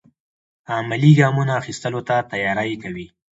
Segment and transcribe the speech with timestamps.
[0.73, 3.07] عملي ګامونو اخیستلو ته تیاری کوي.